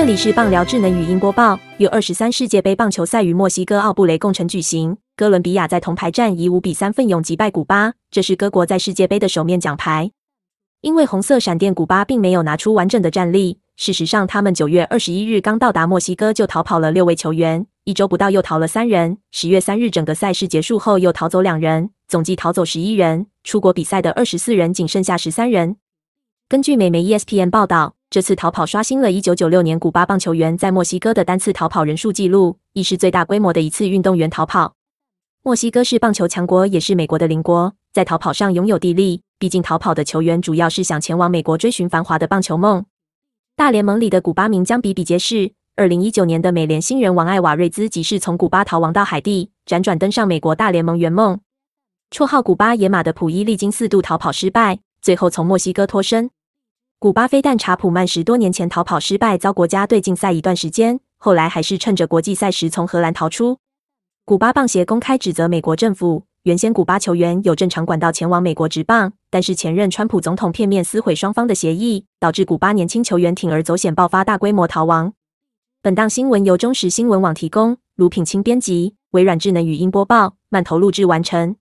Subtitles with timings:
[0.00, 1.60] 这里是棒聊智能语音播报。
[1.76, 10.10] U 二十三世界杯棒球赛于墨西哥奥布雷共城举行，哥伦比亚在铜牌战以五比三奋勇击败古巴，这是各国在世界杯的首面奖牌。
[10.80, 19.18] 因为红色闪电古巴并没有拿出完整的战力，事实上，他们九月二十一日刚到达墨西哥就逃跑了六位球员，一周不到又逃了三人。
[19.30, 23.26] 十月三日整个赛事结束后又逃走两人，总计逃走十一人。
[23.44, 25.76] 出国比赛的二十四人仅剩下十三人。
[26.50, 27.94] 根据美媒 ESPN 报道。
[28.10, 34.74] 这次逃跑刷新了1996年古巴棒球员在墨西哥的单次逃跑人数纪录，亦是最大规模的一次运动员逃跑。
[35.44, 39.22] 墨西哥是棒球强国，也是美国的邻国，在逃跑上拥有地利。
[39.38, 42.84] 毕竟逃跑的球员主要是想前往美国追寻繁华的棒球梦。
[43.54, 45.52] 大联盟里的古巴名将比比皆是。
[45.76, 51.38] 2019年的美联新人王艾瓦瑞兹即是从古巴逃亡到海地，辗转登上美国大联盟圆梦。
[52.10, 56.28] 绰号“古巴野马”的普伊历经四度逃跑失败，最后从墨西哥脱身。
[57.02, 63.56] 古巴飞弹查普曼十多年前逃跑失败，遭国家队禁赛一段时间，后来还是趁着国际赛时从荷兰逃出。
[64.26, 75.14] 古巴棒协公开指责美国政府，原先古巴球员有正常管道前往美国执棒，但是前任川普总统片面撕毁双方的协议，导致古巴年轻球员铤而走险，爆发大规模逃亡。
[75.80, 81.56] 本档新闻由中时新闻网提供，卢品清编辑，微软智能语音播报，慢投录制完成。